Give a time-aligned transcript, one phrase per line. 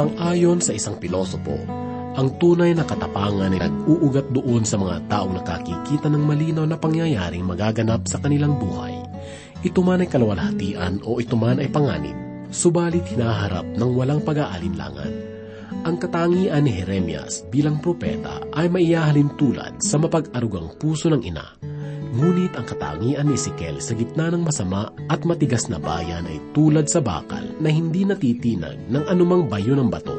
[0.00, 1.60] Sang-ayon sa isang pilosopo,
[2.16, 7.44] ang tunay na katapangan ay nag-uugat doon sa mga taong nakakikita ng malinaw na pangyayaring
[7.44, 8.96] magaganap sa kanilang buhay.
[9.60, 12.16] Ito man ay kalawalhatian o ito man ay panganib,
[12.48, 15.12] subalit hinaharap ng walang pag-aalinlangan.
[15.84, 21.60] Ang katangian ni Jeremias bilang propeta ay maiyahalin tulad sa mapag-arugang puso ng ina.
[22.10, 26.90] Ngunit ang katangian ni Ezekiel sa gitna ng masama at matigas na bayan ay tulad
[26.90, 30.18] sa bakal na hindi natitinag ng anumang bayo ng bato.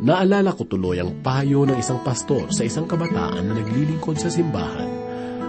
[0.00, 4.86] Naalala ko tuloy ang payo ng isang pastor sa isang kabataan na naglilingkod sa simbahan.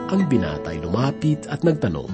[0.10, 2.10] Ang binata ay lumapit at nagtanong,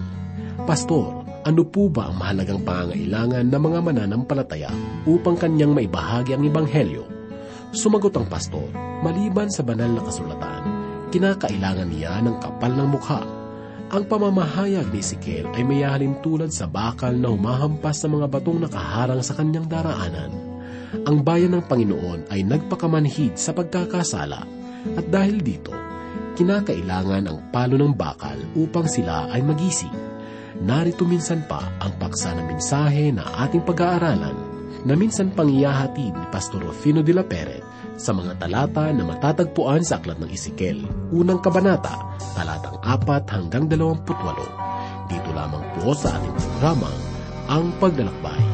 [0.68, 4.72] Pastor, ano po ba ang mahalagang pangangailangan ng mga mananampalataya
[5.08, 7.08] upang kanyang maibahagi ang ebanghelyo?
[7.72, 8.68] Sumagot ang pastor,
[9.00, 10.64] maliban sa banal na kasulatan,
[11.16, 13.37] kinakailangan niya ng kapal ng mukha.
[13.88, 19.24] Ang pamamahayag ni Ezekiel ay mayahalin tulad sa bakal na humahampas sa mga batong nakaharang
[19.24, 20.28] sa kanyang daraanan.
[21.08, 24.44] Ang bayan ng Panginoon ay nagpakamanhid sa pagkakasala
[24.92, 25.72] at dahil dito,
[26.36, 29.96] kinakailangan ang palo ng bakal upang sila ay magising.
[30.68, 34.36] Narito minsan pa ang paksa ng mensahe na ating pag-aaralan
[34.86, 37.64] na minsan pang iyahatid ni Pastor Rufino de la Peret
[37.98, 41.98] sa mga talata na matatagpuan sa Aklat ng Ezekiel, unang kabanata,
[42.38, 44.06] talatang 4 hanggang 28.
[45.10, 46.92] Dito lamang po sa ating programa,
[47.50, 48.47] Ang Paglalakbay.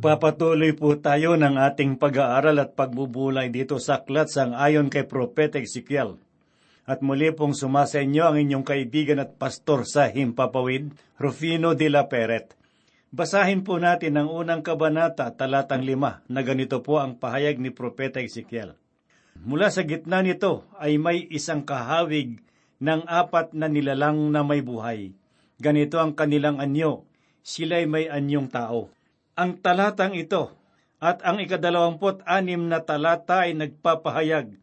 [0.00, 5.60] Magpapatuloy po tayo ng ating pag-aaral at pagbubulay dito sa aklat sang ayon kay Propeta
[5.60, 6.16] Ezekiel.
[6.88, 12.08] At muli pong sumasa inyo ang inyong kaibigan at pastor sa Himpapawid, Rufino de la
[12.08, 12.56] Peret.
[13.12, 18.24] Basahin po natin ang unang kabanata, talatang lima, na ganito po ang pahayag ni Propeta
[18.24, 18.80] Ezekiel.
[19.44, 22.40] Mula sa gitna nito ay may isang kahawig
[22.80, 25.12] ng apat na nilalang na may buhay.
[25.60, 27.04] Ganito ang kanilang anyo,
[27.44, 28.88] sila'y may anyong tao.
[29.38, 30.54] Ang talatang ito
[31.00, 34.56] at ang ikadalawamput anim na talata ay nagpapahayag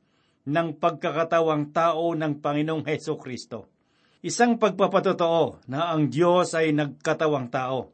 [0.48, 3.68] ng pagkakatawang tao ng Panginoong Heso Kristo.
[4.24, 7.92] Isang pagpapatotoo na ang Diyos ay nagkatawang tao.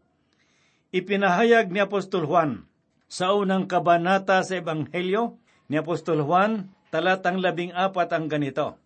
[0.93, 2.69] Ipinahayag ni Apostol Juan
[3.09, 8.77] sa unang kabanata sa Ebanghelyo ni Apostol Juan, talatang labing apat ang ganito,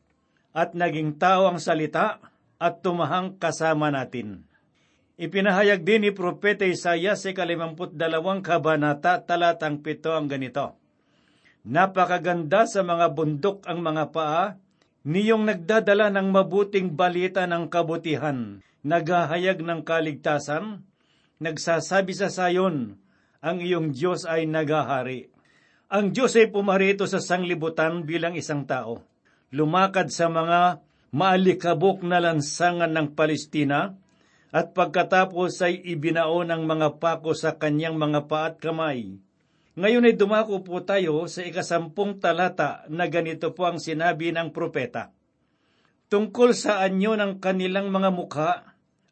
[0.56, 2.24] At naging tao ang salita
[2.58, 4.47] at tumahang kasama natin.
[5.18, 10.78] Ipinahayag din ni Propeta Isaiah sa kalimamput dalawang kabanata talatang pito ang ganito.
[11.66, 14.62] Napakaganda sa mga bundok ang mga paa,
[15.10, 20.86] niyong nagdadala ng mabuting balita ng kabutihan, naghahayag ng kaligtasan,
[21.42, 23.02] nagsasabi sa sayon,
[23.42, 25.34] ang iyong Diyos ay nagahari.
[25.90, 29.02] Ang Diyos ay pumarito sa sanglibutan bilang isang tao.
[29.50, 33.98] lumakad sa mga maalikabok na lansangan ng Palestina
[34.52, 39.20] at pagkatapos ay ibinao ng mga pako sa kanyang mga paa at kamay.
[39.78, 45.14] Ngayon ay dumako po tayo sa ikasampung talata na ganito po ang sinabi ng propeta.
[46.08, 48.52] Tungkol sa anyo ng kanilang mga mukha,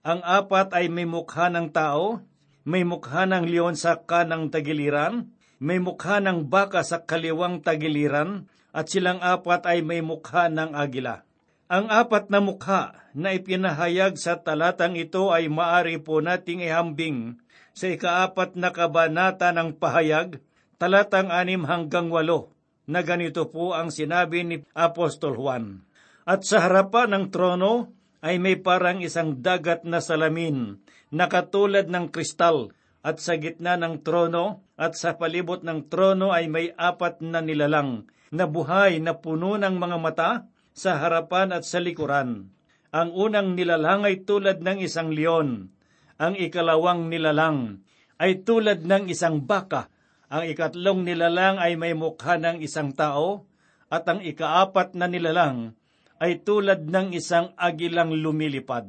[0.02, 2.24] ang apat ay may mukha ng tao,
[2.66, 5.30] may mukha ng leon sa kanang tagiliran,
[5.60, 11.25] may mukha ng baka sa kaliwang tagiliran, at silang apat ay may mukha ng agila.
[11.66, 17.42] Ang apat na mukha na ipinahayag sa talatang ito ay maari po nating ihambing
[17.74, 20.38] sa ikaapat na kabanata ng pahayag,
[20.78, 22.54] talatang anim hanggang walo,
[22.86, 25.82] na ganito po ang sinabi ni Apostol Juan.
[26.22, 27.90] At sa harapan ng trono
[28.22, 30.78] ay may parang isang dagat na salamin
[31.10, 36.46] na katulad ng kristal at sa gitna ng trono at sa palibot ng trono ay
[36.46, 40.32] may apat na nilalang na buhay na puno ng mga mata
[40.76, 42.52] sa harapan at sa likuran.
[42.92, 45.72] Ang unang nilalang ay tulad ng isang leon.
[46.20, 47.84] Ang ikalawang nilalang
[48.20, 49.88] ay tulad ng isang baka.
[50.28, 53.48] Ang ikatlong nilalang ay may mukha ng isang tao.
[53.88, 55.80] At ang ikaapat na nilalang
[56.20, 58.88] ay tulad ng isang agilang lumilipad.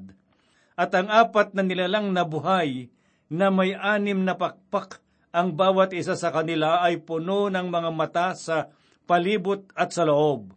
[0.76, 2.90] At ang apat na nilalang na buhay
[3.32, 5.02] na may anim na pakpak,
[5.34, 8.70] ang bawat isa sa kanila ay puno ng mga mata sa
[9.04, 10.54] palibot at sa loob.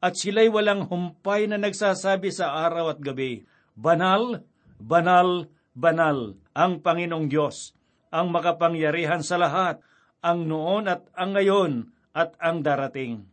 [0.00, 4.44] At sila'y walang humpay na nagsasabi sa araw at gabi, Banal,
[4.76, 7.76] banal, banal, ang Panginoong Diyos,
[8.12, 9.80] ang makapangyarihan sa lahat,
[10.20, 13.28] ang noon at ang ngayon at ang darating.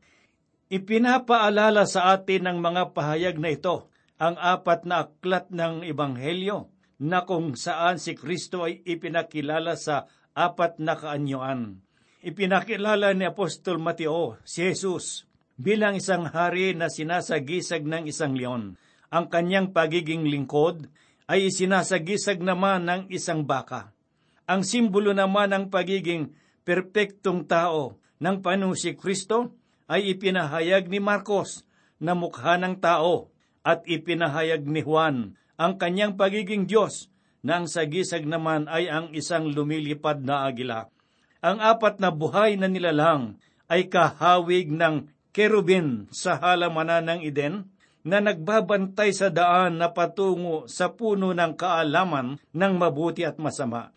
[0.68, 3.88] Ipinapaalala sa atin ng mga pahayag na ito
[4.20, 6.72] ang apat na aklat ng Ebanghelyo
[7.04, 11.84] na kung saan si Kristo ay ipinakilala sa apat na kaanyuan.
[12.24, 15.28] Ipinakilala ni Apostol Mateo si Jesus
[15.60, 18.76] bilang isang hari na sinasagisag ng isang leon.
[19.14, 20.90] Ang kanyang pagiging lingkod
[21.30, 23.94] ay isinasagisag naman ng isang baka.
[24.50, 26.34] Ang simbolo naman ng pagiging
[26.66, 29.56] perpektong tao ng Panginoong si Kristo
[29.88, 31.64] ay ipinahayag ni Marcos
[32.02, 33.32] na mukha ng tao
[33.64, 37.08] at ipinahayag ni Juan ang kanyang pagiging Diyos
[37.44, 40.90] na ang sagisag naman ay ang isang lumilipad na agila.
[41.44, 43.36] Ang apat na buhay na nilalang
[43.68, 47.68] ay kahawig ng kerubin sa halamanan ng Eden
[48.06, 53.92] na nagbabantay sa daan na patungo sa puno ng kaalaman ng mabuti at masama.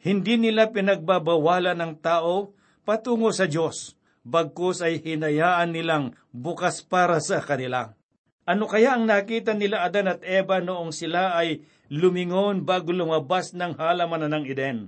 [0.00, 2.54] Hindi nila pinagbabawalan ng tao
[2.86, 7.96] patungo sa Diyos, bagkus ay hinayaan nilang bukas para sa kanila.
[8.46, 13.74] Ano kaya ang nakita nila Adan at Eva noong sila ay lumingon bago lumabas ng
[13.74, 14.78] halamanan ng Eden?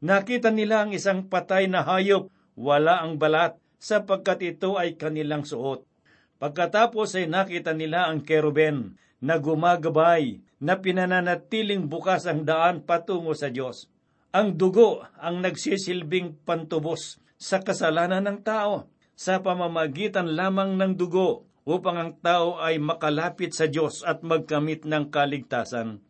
[0.00, 5.88] Nakita nila ang isang patay na hayop, wala ang balat, sapagkat ito ay kanilang suot.
[6.36, 13.48] Pagkatapos ay nakita nila ang keruben na gumagabay, na pinananatiling bukas ang daan patungo sa
[13.48, 13.88] Diyos.
[14.30, 18.86] Ang dugo ang nagsisilbing pantubos sa kasalanan ng tao
[19.16, 25.08] sa pamamagitan lamang ng dugo upang ang tao ay makalapit sa Diyos at magkamit ng
[25.08, 26.04] kaligtasan.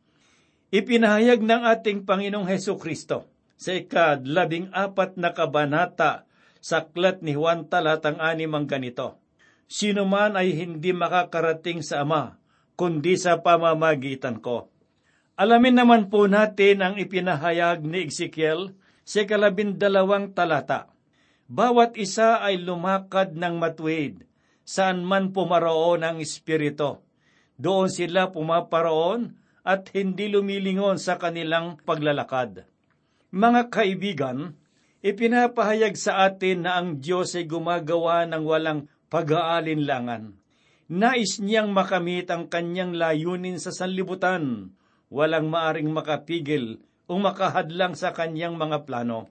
[0.71, 6.27] Ipinahayag ng ating Panginoong Heso Kristo sa ikadlabing apat na kabanata
[6.61, 9.21] sa aklat ni Juan talatang anim ang ganito,
[9.71, 12.37] Sino man ay hindi makakarating sa Ama,
[12.75, 14.67] kundi sa pamamagitan ko.
[15.39, 18.75] Alamin naman po natin ang ipinahayag ni Ezekiel
[19.07, 20.91] sa kalabindalawang talata.
[21.49, 24.27] Bawat isa ay lumakad ng matuwid,
[24.67, 27.01] saan man pumaroon ang Espiritu.
[27.55, 32.67] Doon sila pumaparoon at hindi lumilingon sa kanilang paglalakad.
[33.31, 34.60] Mga kaibigan,
[35.01, 40.37] ipinapahayag sa atin na ang Diyos ay gumagawa ng walang pag-aalinlangan.
[40.91, 44.75] Nais niyang makamit ang kanyang layunin sa sanlibutan.
[45.11, 49.31] Walang maaring makapigil o makahadlang sa kanyang mga plano.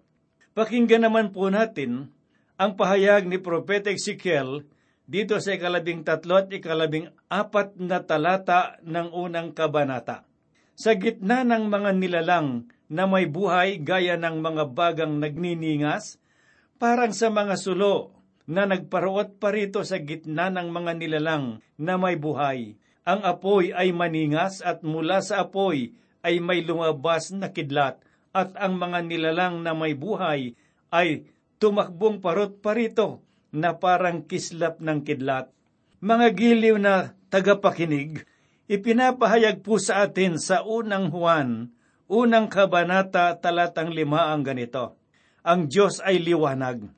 [0.51, 2.11] Pakinggan naman po natin
[2.59, 4.67] ang pahayag ni Propeta Ezekiel
[5.07, 10.27] dito sa ikalabing tatlo at ikalabing apat na talata ng unang kabanata.
[10.75, 16.17] Sa gitna ng mga nilalang na may buhay gaya ng mga bagang nagniningas,
[16.81, 18.17] parang sa mga sulo
[18.49, 22.73] na nagparuot pa rito sa gitna ng mga nilalang na may buhay.
[23.05, 25.93] Ang apoy ay maningas at mula sa apoy
[26.25, 28.01] ay may lumabas na kidlat
[28.33, 30.57] at ang mga nilalang na may buhay
[30.89, 31.29] ay
[31.61, 33.21] tumakbong parot pa rito
[33.53, 35.49] na parang kislap ng kidlat.
[36.01, 38.25] Mga giliw na tagapakinig,
[38.69, 41.73] ipinapahayag po sa atin sa unang Juan,
[42.09, 44.97] unang kabanata talatang lima ang ganito.
[45.45, 46.89] Ang Diyos ay liwanag.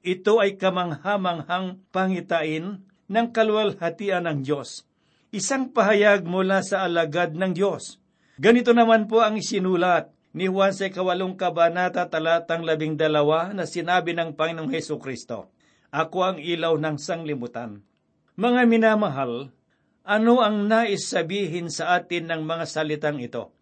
[0.00, 4.88] Ito ay kamanghamanghang pangitain ng kalwalhatian ng Diyos.
[5.30, 8.00] Isang pahayag mula sa alagad ng Diyos.
[8.40, 14.12] Ganito naman po ang isinulat ni Juan sa kawalong kabanata talatang labing dalawa na sinabi
[14.12, 15.48] ng Panginoong Heso Kristo,
[15.88, 17.80] Ako ang ilaw ng sanglibutan.
[18.36, 19.48] Mga minamahal,
[20.04, 23.55] ano ang nais sabihin sa atin ng mga salitang ito?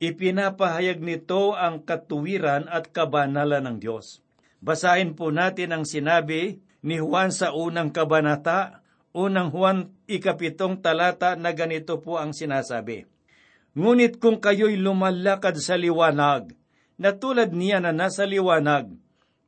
[0.00, 4.24] Ipinapahayag nito ang katuwiran at kabanalan ng Diyos.
[4.64, 8.80] Basahin po natin ang sinabi ni Juan sa unang kabanata,
[9.12, 13.04] unang Juan ikapitong talata na ganito po ang sinasabi.
[13.76, 16.56] Ngunit kung kayo'y lumalakad sa liwanag,
[16.96, 18.96] na tulad niya na nasa liwanag,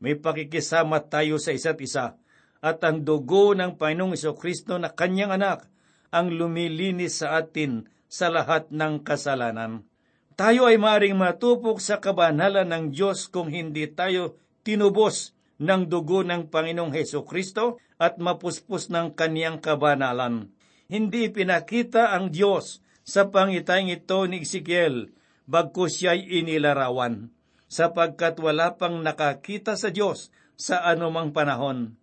[0.04, 2.20] may pakikisama tayo sa isa't isa,
[2.60, 5.64] at ang dugo ng Panginoong Kristo na kanyang anak
[6.12, 9.88] ang lumilinis sa atin sa lahat ng kasalanan.
[10.32, 16.48] Tayo ay maaring matupok sa kabanalan ng Diyos kung hindi tayo tinubos ng dugo ng
[16.48, 20.48] Panginoong Heso Kristo at mapuspos ng kaniyang kabanalan.
[20.88, 25.12] Hindi pinakita ang Diyos sa pangitayang ito ni Ezekiel,
[25.44, 27.28] bagkus siya'y inilarawan,
[27.68, 31.98] sapagkat wala pang nakakita sa Diyos sa anumang panahon.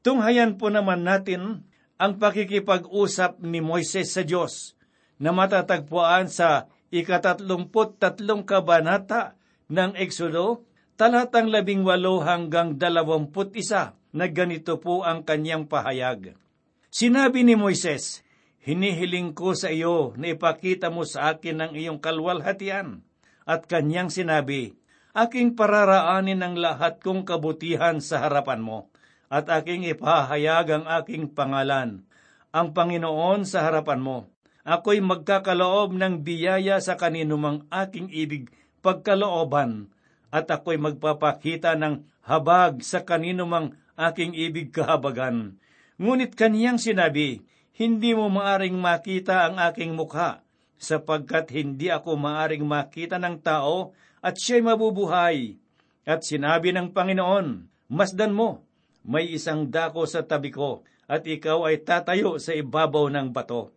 [0.00, 1.66] Tunghayan po naman natin
[1.98, 4.78] ang pakikipag-usap ni Moises sa Diyos
[5.16, 9.38] na matatagpuan sa ikatatlumput tatlong kabanata
[9.70, 16.38] ng Exodo, talatang labing walo hanggang dalawamput isa na ganito po ang kanyang pahayag.
[16.88, 18.24] Sinabi ni Moises,
[18.66, 23.06] Hinihiling ko sa iyo na ipakita mo sa akin ang iyong kalwalhatian.
[23.46, 24.74] At kanyang sinabi,
[25.14, 28.90] Aking pararaanin ang lahat kong kabutihan sa harapan mo,
[29.30, 32.04] at aking ipahayag ang aking pangalan,
[32.50, 34.28] ang Panginoon sa harapan mo.
[34.66, 38.50] Ako'y magkakaloob ng biyaya sa kaninumang aking ibig
[38.82, 39.94] pagkalooban,
[40.34, 45.54] at ako'y magpapakita ng habag sa kaninumang aking ibig kahabagan.
[46.02, 47.46] Ngunit kaniyang sinabi,
[47.78, 50.42] hindi mo maaring makita ang aking mukha,
[50.82, 55.62] sapagkat hindi ako maaring makita ng tao at siya'y mabubuhay.
[56.02, 58.66] At sinabi ng Panginoon, Masdan mo,
[59.06, 63.75] may isang dako sa tabi ko, at ikaw ay tatayo sa ibabaw ng bato.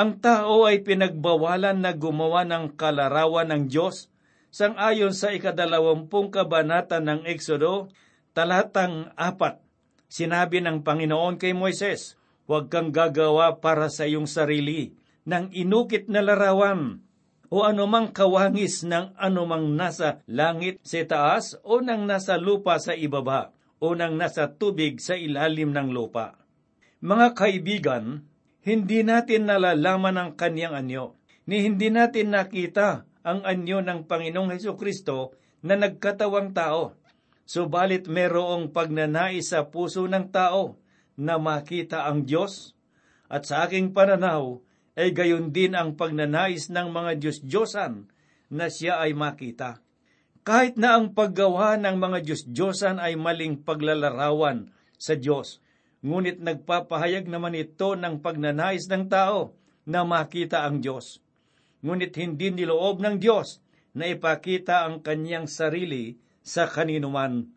[0.00, 4.08] Ang tao ay pinagbawalan na gumawa ng kalarawan ng Diyos
[4.48, 7.92] sangayon sa ikadalawampung kabanata ng Exodo,
[8.32, 9.60] talatang apat.
[10.08, 12.16] Sinabi ng Panginoon kay Moises,
[12.48, 14.96] Huwag kang gagawa para sa iyong sarili
[15.28, 17.04] ng inukit na larawan
[17.52, 23.52] o anumang kawangis ng anumang nasa langit sa taas o nang nasa lupa sa ibaba
[23.76, 26.40] o nang nasa tubig sa ilalim ng lupa.
[27.04, 28.29] Mga kaibigan,
[28.60, 31.16] hindi natin nalalaman ang kanyang anyo,
[31.48, 36.96] ni hindi natin nakita ang anyo ng Panginoong Heso Kristo na nagkatawang tao.
[37.48, 40.78] Subalit merong pagnanais sa puso ng tao
[41.18, 42.78] na makita ang Diyos,
[43.26, 44.62] at sa aking pananaw
[44.94, 48.10] ay gayon din ang pagnanais ng mga Diyos-Diyosan
[48.50, 49.82] na siya ay makita.
[50.42, 55.62] Kahit na ang paggawa ng mga Diyos-Diyosan ay maling paglalarawan sa Diyos,
[56.00, 59.52] ngunit nagpapahayag naman ito ng pagnanais ng tao
[59.84, 61.20] na makita ang Diyos.
[61.80, 63.60] Ngunit hindi niloob ng Diyos
[63.96, 67.48] na ipakita ang kanyang sarili sa kaninuman.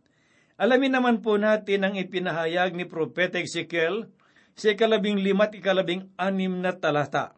[0.59, 4.07] Alamin naman po natin ang ipinahayag ni Propeta Ezekiel
[4.53, 7.33] sa ikalabing limat ikalabing anim na talata.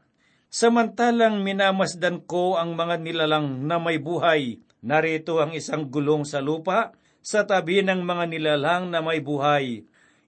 [0.52, 6.96] Samantalang minamasdan ko ang mga nilalang na may buhay, narito ang isang gulong sa lupa
[7.26, 9.84] sa tabi ng mga nilalang na may buhay.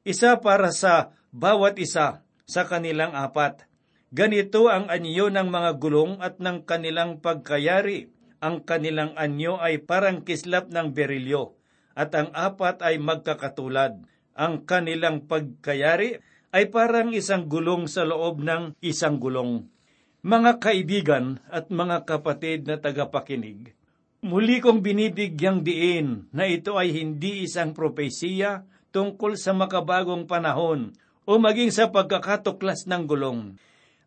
[0.07, 3.67] Isa para sa bawat isa sa kanilang apat.
[4.15, 8.07] Ganito ang anyo ng mga gulong at ng kanilang pagkayari.
[8.39, 11.59] Ang kanilang anyo ay parang kislap ng berilyo
[11.91, 13.99] at ang apat ay magkakatulad.
[14.31, 16.23] Ang kanilang pagkayari
[16.55, 19.67] ay parang isang gulong sa loob ng isang gulong.
[20.23, 23.75] Mga kaibigan at mga kapatid na tagapakinig,
[24.23, 28.63] muli kong binibigyang diin na ito ay hindi isang propesiya
[28.98, 30.98] tungkol sa makabagong panahon
[31.30, 33.54] o maging sa pagkakatuklas ng gulong.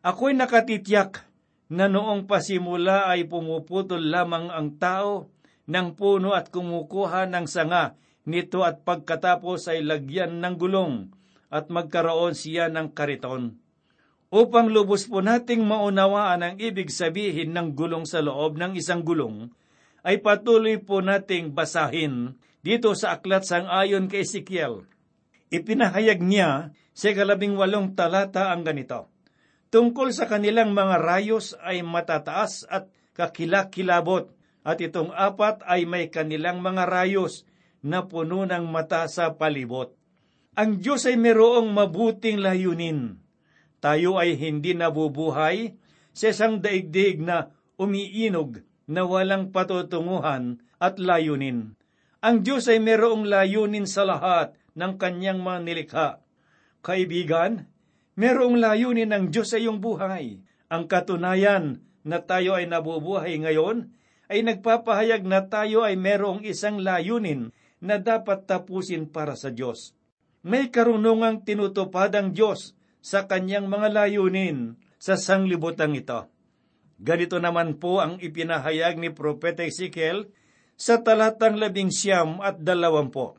[0.03, 1.31] Ako'y nakatityak
[1.71, 5.31] na noong pasimula ay pumuputol lamang ang tao
[5.71, 7.95] ng puno at kumukuha ng sanga
[8.27, 11.15] nito at pagkatapos ay lagyan ng gulong
[11.55, 13.63] at magkaroon siya ng kariton.
[14.35, 19.55] Upang lubos po nating maunawaan ang ibig sabihin ng gulong sa loob ng isang gulong,
[20.03, 24.85] ay patuloy po nating basahin dito sa aklat sang ayon kay Ezekiel.
[25.51, 29.09] Ipinahayag niya sa kalabing walong talata ang ganito.
[29.71, 36.61] Tungkol sa kanilang mga rayos ay matataas at kakilakilabot, at itong apat ay may kanilang
[36.61, 37.49] mga rayos
[37.81, 39.97] na puno ng mata sa palibot.
[40.53, 43.17] Ang Diyos ay mayroong mabuting layunin.
[43.81, 45.73] Tayo ay hindi nabubuhay
[46.13, 47.49] sa isang daigdig na
[47.81, 51.80] umiinog na walang patutunguhan at layunin.
[52.21, 56.09] Ang Diyos ay mayroong layunin sa lahat ng kanyang mga nilikha.
[56.85, 57.65] Kaibigan,
[58.21, 60.45] mayroong layunin ng Diyos sa iyong buhay.
[60.69, 63.89] Ang katunayan na tayo ay nabubuhay ngayon
[64.31, 69.97] ay nagpapahayag na tayo ay mayroong isang layunin na dapat tapusin para sa Diyos.
[70.45, 76.29] May karunungang tinutupad ang Diyos sa kanyang mga layunin sa sanglibutang ito.
[77.01, 80.29] Ganito naman po ang ipinahayag ni Propeta Ezekiel
[80.81, 83.37] sa talatang labing siyam at dalawampo.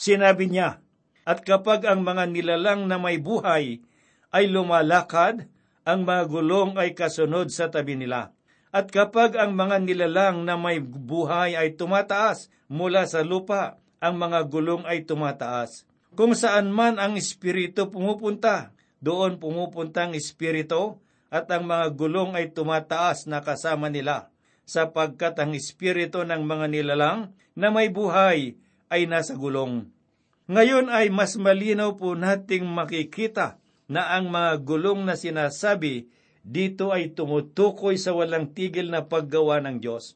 [0.00, 0.80] Sinabi niya,
[1.28, 3.84] At kapag ang mga nilalang na may buhay
[4.32, 5.44] ay lumalakad,
[5.84, 8.32] ang mga gulong ay kasunod sa tabi nila.
[8.72, 14.48] At kapag ang mga nilalang na may buhay ay tumataas mula sa lupa, ang mga
[14.48, 15.84] gulong ay tumataas.
[16.16, 18.72] Kung saan man ang espiritu pumupunta,
[19.04, 20.96] doon pumupunta ang espiritu
[21.28, 24.32] at ang mga gulong ay tumataas na kasama nila,
[24.70, 28.54] sapagkat ang espiritu ng mga nilalang na may buhay
[28.86, 29.90] ay nasa gulong.
[30.46, 33.58] Ngayon ay mas malinaw po nating makikita
[33.90, 36.06] na ang mga gulong na sinasabi
[36.46, 40.14] dito ay tumutukoy sa walang tigil na paggawa ng Diyos.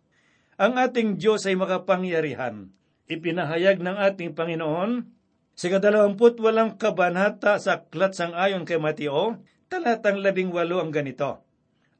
[0.55, 2.71] Ang ating Diyos ay makapangyarihan.
[3.11, 5.11] Ipinahayag ng ating Panginoon
[5.55, 9.39] sa kadalawamput walang kabanata sa aklat sang ayon kay Mateo,
[9.71, 11.44] talatang labing walo ang ganito.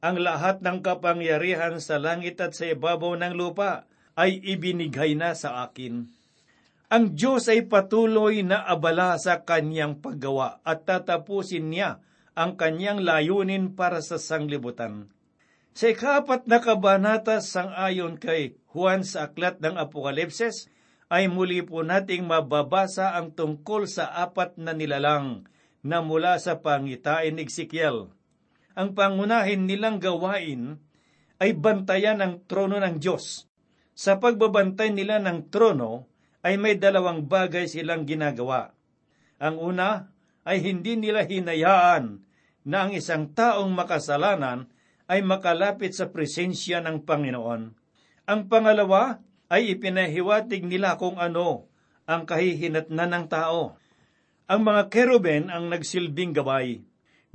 [0.03, 5.67] Ang lahat ng kapangyarihan sa langit at sa ibabaw ng lupa ay ibinigay na sa
[5.67, 6.07] akin.
[6.87, 11.99] Ang Diyos ay patuloy na abala sa kanyang paggawa at tatapusin niya
[12.37, 15.09] ang kanyang layunin para sa sanglibutan.
[15.75, 20.71] Sa ikapat na kabanata sang ayon kay Juan sa aklat ng Apokalipses,
[21.11, 25.45] ay muli po nating mababasa ang tungkol sa apat na nilalang
[25.85, 28.09] na mula sa pangitain Ezekiel.
[28.75, 30.75] Ang pangunahin nilang gawain
[31.39, 33.47] ay bantayan ang trono ng Diyos.
[33.95, 36.11] Sa pagbabantay nila ng trono
[36.43, 38.75] ay may dalawang bagay silang ginagawa.
[39.39, 40.11] Ang una
[40.43, 42.19] ay hindi nila hinayaan
[42.67, 44.67] na ang isang taong makasalanan
[45.07, 47.61] ay makalapit sa presensya ng Panginoon.
[48.25, 51.69] Ang pangalawa ay ipinahiwatig nila kung ano
[52.09, 53.77] ang kahihinatnan ng tao.
[54.45, 56.81] Ang mga keruben ang nagsilbing gabay.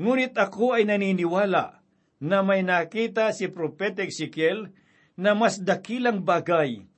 [0.00, 1.84] Ngunit ako ay naniniwala
[2.24, 4.72] na may nakita si Propeta Ezekiel
[5.20, 6.88] na mas dakilang bagay.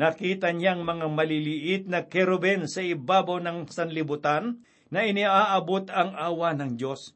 [0.00, 6.80] Nakita niyang mga maliliit na keruben sa ibabaw ng sanlibutan na iniaabot ang awa ng
[6.80, 7.12] Diyos.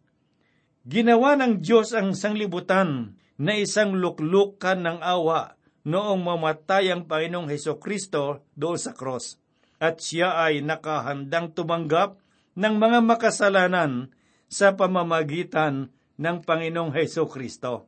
[0.84, 5.56] Ginawa ng Diyos ang sanglibutan na isang luklukan ng awa
[5.88, 9.40] noong mamatay ang Panginoong Heso Kristo doon sa cross.
[9.80, 12.20] At siya ay nakahandang tumanggap
[12.56, 14.12] ng mga makasalanan
[14.50, 17.86] sa pamamagitan ng Panginoong Heso Kristo.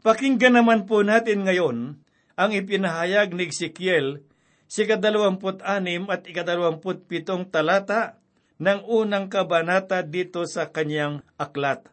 [0.00, 2.00] Pakinggan naman po natin ngayon
[2.34, 4.24] ang ipinahayag ni Ezekiel
[4.66, 8.18] si kadalawamput anim at ikadalawamput pitong talata
[8.56, 11.86] ng unang kabanata dito sa kanyang aklat.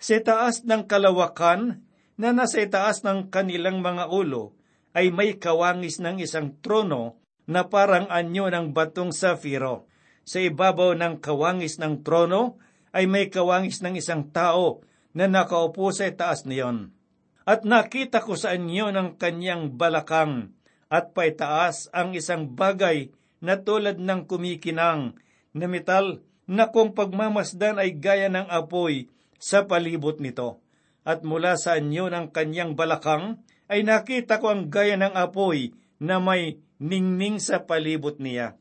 [0.00, 1.84] Sa taas ng kalawakan
[2.16, 4.56] na nasa itaas ng kanilang mga ulo
[4.96, 9.84] ay may kawangis ng isang trono na parang anyo ng batong safiro.
[10.26, 12.58] Sa ibabaw ng kawangis ng trono
[12.96, 14.80] ay may kawangis ng isang tao
[15.12, 16.96] na nakaupo sa itaas niyon.
[17.44, 20.56] At nakita ko sa inyo ng kanyang balakang
[20.88, 23.12] at paitaas ang isang bagay
[23.44, 25.20] na tulad ng kumikinang
[25.52, 30.64] na metal na kung pagmamasdan ay gaya ng apoy sa palibot nito.
[31.06, 36.18] At mula sa anyo ng kanyang balakang ay nakita ko ang gaya ng apoy na
[36.18, 38.58] may ningning sa palibot niya.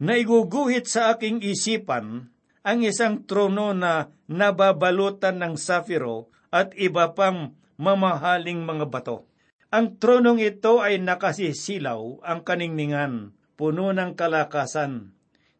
[0.00, 2.31] Naiguguhit sa aking isipan
[2.62, 9.26] ang isang trono na nababalutan ng safiro at iba pang mamahaling mga bato.
[9.72, 15.16] Ang tronong ito ay nakasisilaw ang kaningningan, puno ng kalakasan.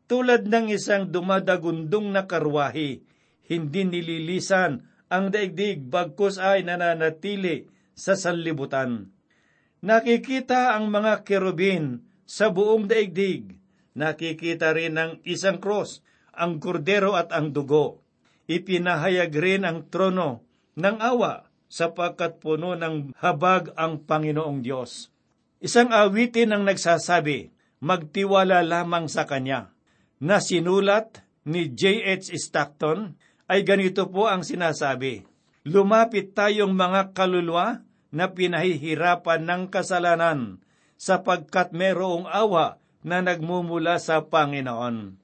[0.06, 3.00] Tulad ng isang dumadagundong na karwahi,
[3.48, 9.12] hindi nililisan ang daigdig bagkus ay nananatili sa sanlibutan.
[9.82, 13.58] Nakikita ang mga kerubin sa buong daigdig.
[13.92, 16.00] Nakikita rin ang isang cross,
[16.42, 18.02] ang kordero at ang dugo.
[18.50, 20.42] Ipinahayag rin ang trono
[20.74, 25.14] ng awa sapagkat puno ng habag ang Panginoong Diyos.
[25.62, 29.70] Isang awitin ang nagsasabi, magtiwala lamang sa Kanya,
[30.18, 32.34] na sinulat ni J.H.
[32.34, 33.14] Stockton
[33.46, 35.22] ay ganito po ang sinasabi,
[35.62, 40.58] Lumapit tayong mga kaluluwa na pinahihirapan ng kasalanan
[40.98, 45.21] sapagkat merong awa na nagmumula sa Panginoon.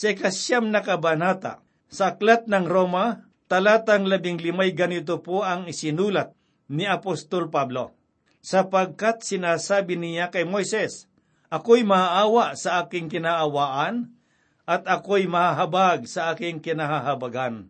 [0.00, 1.60] Sa ikasyam na kabanata.
[1.92, 6.32] Sa aklat ng Roma, talatang labing limay ganito po ang isinulat
[6.72, 7.92] ni Apostol Pablo.
[8.40, 11.04] Sapagkat sinasabi niya kay Moises,
[11.52, 14.16] Ako'y maaawa sa aking kinaawaan
[14.64, 17.68] at ako'y mahahabag sa aking kinahahabagan.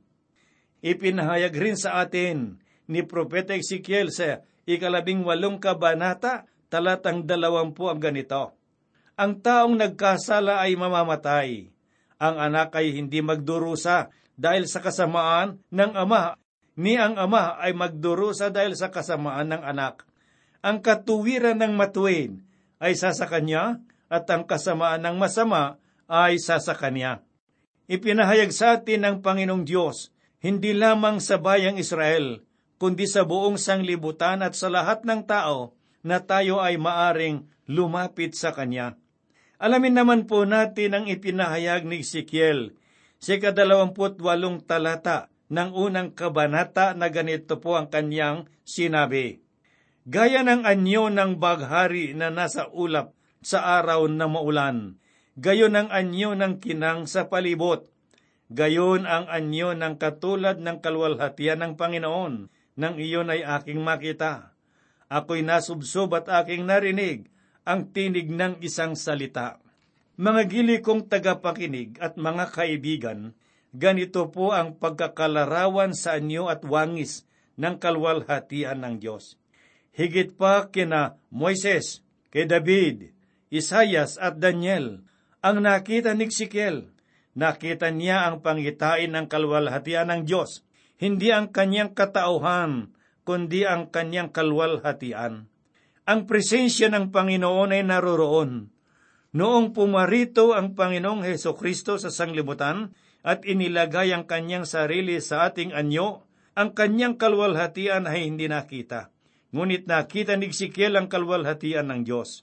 [0.87, 8.55] Ipinahayag rin sa atin ni Propeta Ezekiel sa ikalabing walong kabanata, talatang dalawampu ang ganito.
[9.19, 11.80] Ang taong nagkasala ay mamamatay.
[12.21, 16.37] Ang anak ay hindi magdurusa dahil sa kasamaan ng ama,
[16.77, 20.05] ni ang ama ay magdurusa dahil sa kasamaan ng anak.
[20.61, 22.45] Ang katuwiran ng matuwid
[22.77, 23.81] ay sa sa kanya
[24.13, 27.25] at ang kasamaan ng masama ay sa sa kanya.
[27.89, 30.13] Ipinahayag sa atin ng Panginoong Diyos,
[30.45, 32.45] hindi lamang sa bayang Israel,
[32.77, 35.73] kundi sa buong sanglibutan at sa lahat ng tao
[36.05, 39.00] na tayo ay maaring lumapit sa Kanya.
[39.61, 42.73] Alamin naman po natin ang ipinahayag ni Ezekiel
[43.20, 49.44] sa kadalawamput walong talata ng unang kabanata na ganito po ang kanyang sinabi.
[50.09, 53.12] Gaya ng anyo ng baghari na nasa ulap
[53.44, 54.96] sa araw na maulan,
[55.37, 57.85] gayon ang anyo ng kinang sa palibot,
[58.49, 62.49] gayon ang anyo ng katulad ng kalwalhatian ng Panginoon,
[62.81, 64.57] nang iyon ay aking makita.
[65.12, 67.29] Ako'y nasubsob at aking narinig
[67.64, 69.61] ang tinig ng isang salita.
[70.20, 73.33] Mga gili kong tagapakinig at mga kaibigan,
[73.73, 77.25] ganito po ang pagkakalarawan sa anyo at wangis
[77.61, 79.37] ng kalwalhatian ng Diyos.
[79.96, 83.11] Higit pa kina Moises, kay David,
[83.51, 85.03] Isayas at Daniel,
[85.42, 86.87] ang nakita ni Ezekiel,
[87.35, 90.62] nakita niya ang pangitain ng kalwalhatian ng Diyos,
[91.01, 92.94] hindi ang kanyang katauhan,
[93.27, 95.50] kundi ang kanyang kalwalhatian.
[96.11, 98.66] Ang presensya ng Panginoon ay naroroon.
[99.31, 102.90] Noong pumarito ang Panginoong Heso Kristo sa sanglibutan
[103.23, 106.27] at inilagay ang kanyang sarili sa ating anyo,
[106.59, 109.14] ang kanyang kalwalhatian ay hindi nakita.
[109.55, 112.42] Ngunit nakita ni Ezekiel ang kalwalhatian ng Diyos.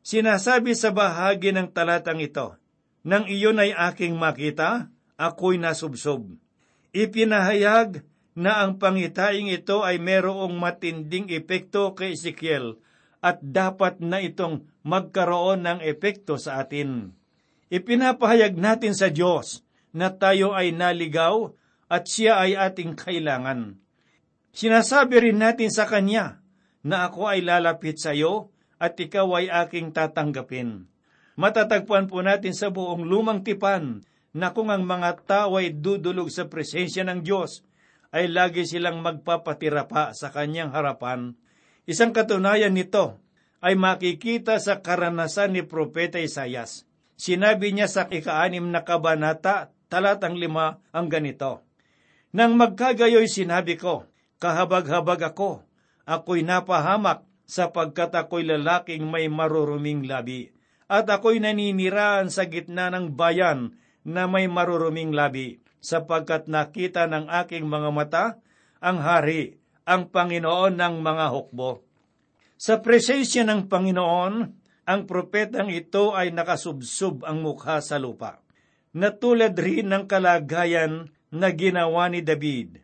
[0.00, 2.56] Sinasabi sa bahagi ng talatang ito,
[3.04, 4.88] Nang iyon ay aking makita,
[5.20, 6.32] ako'y nasubsob.
[6.96, 8.08] Ipinahayag
[8.40, 12.80] na ang pangitaing ito ay merong matinding epekto kay Ezekiel
[13.22, 17.14] at dapat na itong magkaroon ng epekto sa atin.
[17.70, 19.62] Ipinapahayag natin sa Diyos
[19.94, 21.54] na tayo ay naligaw
[21.86, 23.78] at siya ay ating kailangan.
[24.52, 26.42] Sinasabi rin natin sa Kanya
[26.84, 30.90] na ako ay lalapit sa iyo at ikaw ay aking tatanggapin.
[31.38, 34.04] Matatagpuan po natin sa buong lumang tipan
[34.36, 37.64] na kung ang mga tao ay dudulog sa presensya ng Diyos,
[38.12, 41.32] ay lagi silang magpapatira pa sa kanyang harapan.
[41.82, 43.18] Isang katunayan nito
[43.58, 46.86] ay makikita sa karanasan ni Propeta Isayas.
[47.18, 51.62] Sinabi niya sa ikaanim na kabanata, talatang lima, ang ganito.
[52.34, 54.06] Nang magkagayoy sinabi ko,
[54.38, 55.62] kahabag-habag ako,
[56.06, 60.50] ako'y napahamak sapagkat ako'y lalaking may maruruming labi,
[60.90, 67.66] at ako'y naniniraan sa gitna ng bayan na may maruruming labi, sapagkat nakita ng aking
[67.66, 68.24] mga mata
[68.82, 71.82] ang hari, ang Panginoon ng mga hukbo.
[72.58, 74.34] Sa presensya ng Panginoon,
[74.82, 78.42] ang propetang ito ay nakasubsob ang mukha sa lupa.
[78.94, 82.82] Natulad rin ng kalagayan na ginawa ni David.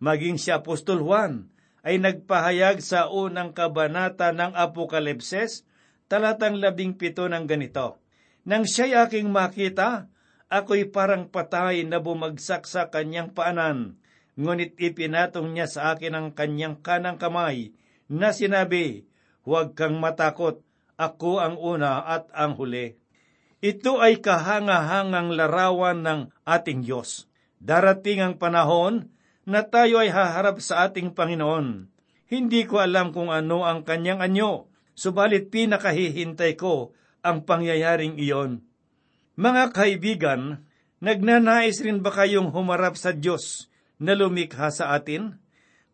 [0.00, 1.52] Maging si Apostol Juan
[1.84, 5.68] ay nagpahayag sa unang kabanata ng Apokalipses,
[6.08, 8.00] talatang labing pito ng ganito.
[8.48, 10.08] Nang siya'y aking makita,
[10.48, 14.00] ako'y parang patay na bumagsak sa kanyang paanan,
[14.38, 17.74] ngunit ipinatong niya sa akin ang kanyang kanang kamay,
[18.10, 19.06] na sinabi,
[19.46, 20.60] Huwag kang matakot,
[21.00, 23.00] ako ang una at ang huli.
[23.64, 27.24] Ito ay kahangahangang larawan ng ating Diyos.
[27.60, 29.08] Darating ang panahon
[29.48, 31.88] na tayo ay haharap sa ating Panginoon.
[32.28, 36.92] Hindi ko alam kung ano ang kanyang anyo, subalit pinakahihintay ko
[37.24, 38.64] ang pangyayaring iyon.
[39.40, 40.64] Mga kaibigan,
[41.00, 45.36] nagnanais rin ba kayong humarap sa Diyos na lumikha sa atin?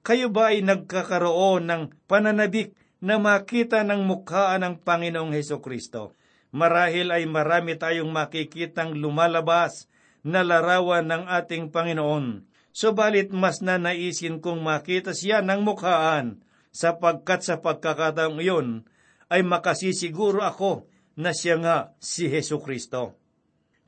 [0.07, 6.15] Kayo ba ay nagkakaroon ng pananabik na makita ng mukhaan ng Panginoong Heso Kristo?
[6.55, 9.91] Marahil ay marami tayong makikitang lumalabas
[10.23, 12.47] na larawan ng ating Panginoon.
[12.71, 16.41] Subalit mas nanaisin kong makita siya ng mukhaan
[16.71, 18.87] sapagkat sa pagkakataong iyon
[19.33, 23.17] ay makasisiguro ako na siya nga si Heso Kristo.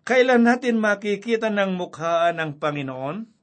[0.09, 3.38] Kailan natin makikita ng mukhaan ng Panginoon?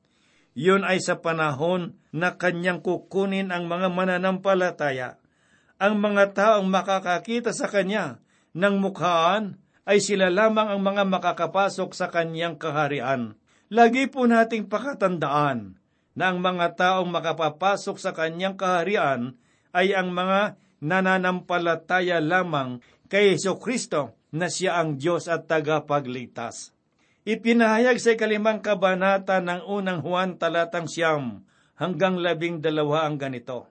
[0.55, 5.19] Yun ay sa panahon na kanyang kukunin ang mga mananampalataya.
[5.75, 8.23] Ang mga taong makakakita sa kanya
[8.55, 13.35] ng mukhaan ay sila lamang ang mga makakapasok sa kanyang kaharian.
[13.67, 15.75] Lagi po nating pakatandaan
[16.15, 19.35] na ang mga taong makapapasok sa kanyang kaharian
[19.75, 22.79] ay ang mga nananampalataya lamang
[23.11, 26.74] kay Yeso Kristo na siya ang Diyos at tagapagligtas.
[27.25, 31.41] Ipinahayag sa ikalimang kabanata ng unang Juan talatang siyam
[31.73, 33.65] hanggang labing dalawa ang ganito.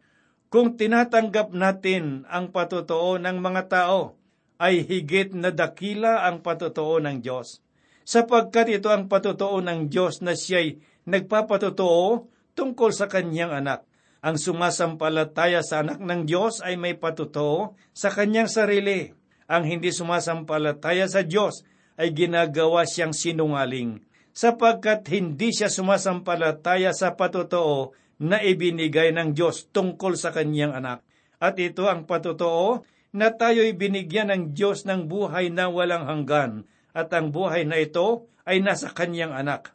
[0.50, 4.18] Kung tinatanggap natin ang patotoo ng mga tao,
[4.58, 7.62] ay higit na dakila ang patotoo ng Diyos.
[8.02, 12.26] Sapagkat ito ang patotoo ng Diyos na siya'y nagpapatotoo
[12.58, 13.86] tungkol sa kanyang anak.
[14.18, 19.14] Ang sumasampalataya sa anak ng Diyos ay may patotoo sa kanyang sarili.
[19.46, 21.62] Ang hindi sumasampalataya sa Diyos
[21.94, 24.02] ay ginagawa siyang sinungaling,
[24.34, 31.06] sapagkat hindi siya sumasampalataya sa patotoo na ibinigay ng Diyos tungkol sa kanyang anak.
[31.38, 32.82] At ito ang patotoo
[33.14, 38.26] na tayo'y binigyan ng Diyos ng buhay na walang hanggan, at ang buhay na ito
[38.42, 39.70] ay nasa kanyang anak.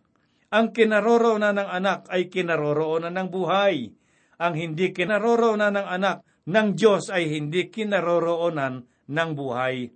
[0.49, 3.93] Ang kinaroroonan ng anak ay kinaroroonan ng buhay.
[4.41, 9.93] Ang hindi kinaroroonan ng anak ng Diyos ay hindi kinaroroonan ng buhay.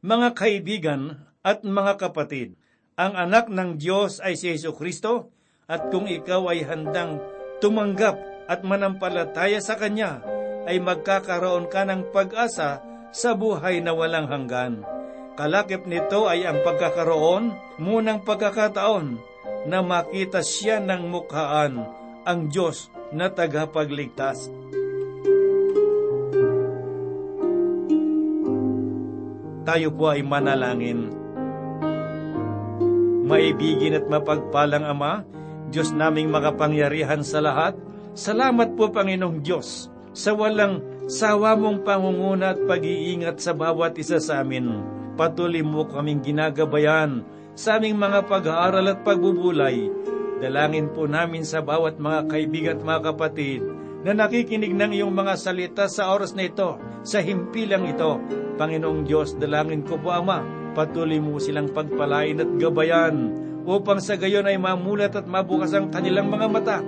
[0.00, 2.56] Mga kaibigan at mga kapatid,
[3.00, 5.32] ang anak ng Diyos ay si Yesu Kristo
[5.64, 7.16] at kung ikaw ay handang
[7.64, 10.20] tumanggap at manampalataya sa Kanya,
[10.68, 14.84] ay magkakaroon ka ng pag-asa sa buhay na walang hanggan.
[15.38, 19.16] Kalakip nito ay ang pagkakaroon munang pagkakataon
[19.64, 21.80] na makita siya ng mukhaan
[22.28, 24.52] ang Diyos na tagapagligtas.
[29.64, 31.19] Tayo po ay manalangin.
[33.30, 35.22] Maibigin at mapagpalang Ama,
[35.70, 37.78] Diyos naming makapangyarihan sa lahat,
[38.18, 44.42] salamat po Panginoong Diyos sa walang sawa mong pangunguna at pag-iingat sa bawat isa sa
[44.42, 44.82] amin.
[45.14, 47.22] Patuloy mo kaming ginagabayan
[47.54, 49.86] sa aming mga pag-aaral at pagbubulay.
[50.42, 53.62] Dalangin po namin sa bawat mga kaibigan at mga kapatid
[54.02, 58.18] na nakikinig ng iyong mga salita sa oras na ito, sa himpilang ito.
[58.58, 63.34] Panginoong Diyos, dalangin ko po Ama, patuloy mo silang pagpalain at gabayan
[63.68, 66.78] upang sa gayon ay mamulat at mabukas ang kanilang mga mata,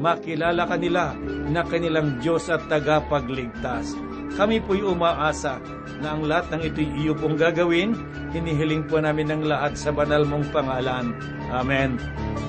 [0.00, 1.14] makilala kanila
[1.52, 3.94] na kanilang Diyos at tagapagligtas.
[4.32, 5.60] Kami po'y umaasa
[6.00, 7.92] na ang lahat ng ito'y iyo pong gagawin,
[8.32, 11.12] hinihiling po namin ng lahat sa banal mong pangalan.
[11.52, 12.00] Amen.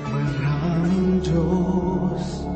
[0.08, 2.48] Maraming Diyos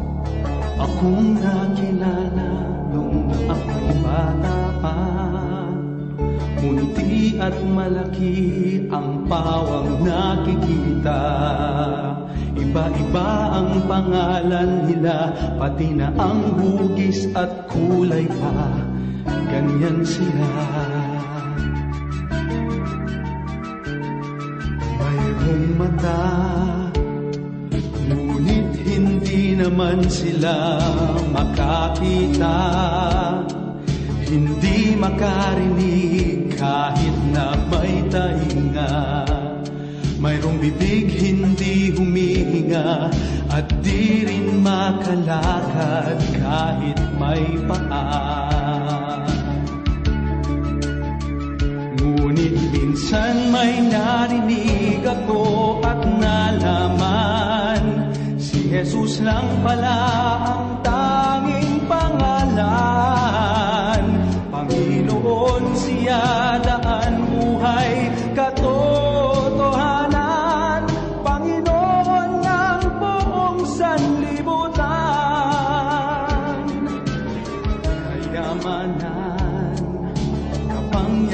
[0.79, 2.49] akong nakilala
[2.89, 5.26] nung ako'y bata pa.
[6.67, 8.35] Munti at malaki
[8.91, 11.23] ang pawang nakikita.
[12.59, 18.83] Iba-iba ang pangalan nila, pati na ang hugis at kulay pa.
[19.47, 20.51] Ganyan sila.
[24.99, 26.23] Mayroong mata
[28.07, 30.79] Ngunit hindi naman sila
[31.31, 32.59] makakita
[34.27, 39.23] Hindi makarinig kahit na may tainga
[40.17, 43.13] Mayroong bibig hindi humihinga
[43.53, 49.29] At di rin makalakad kahit may paa.
[52.01, 58.09] Ngunit minsan may narinig ako at nalaman
[58.41, 60.01] Si Jesus lang pala
[60.43, 63.26] ang tanging pangalan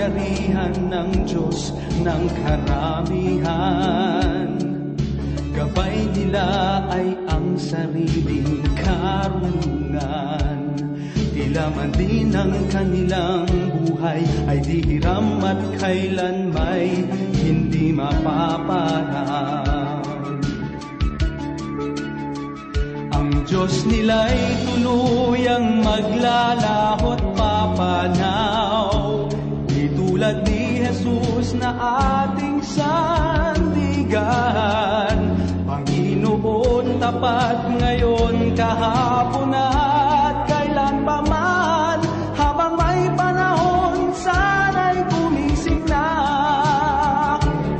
[0.04, 1.72] kapangyarihan ng Diyos
[2.04, 4.52] ng karamihan.
[5.56, 6.44] Gabay nila
[6.92, 10.76] ay ang sariling karunungan.
[11.32, 17.08] Tila man din ang kanilang buhay ay di hiram at kailan may
[17.40, 20.04] hindi mapaparang.
[23.16, 29.32] Ang Diyos nila'y tuluyang maglalahot papanaw
[29.84, 31.76] Di tulad ni Jesus na
[32.24, 34.16] ating sandigan.
[35.68, 42.00] Panginoon tapat ngayon kahapon at kailan pa man
[42.32, 46.08] Habang may panahon sana'y gumising na.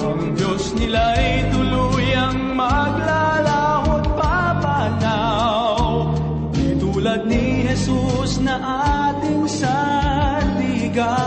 [0.04, 6.12] Ang Diyos nila'y tuluyang maglalahot papanaw.
[6.52, 8.60] Di tulad ni Jesus na
[9.08, 11.23] ating sandigan